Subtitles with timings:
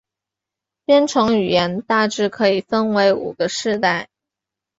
[0.83, 4.09] 编程语言大致可以分为五个世代。